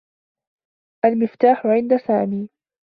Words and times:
المفتاح 1.05 1.67
عند 1.67 1.97
سامي. 1.97 2.49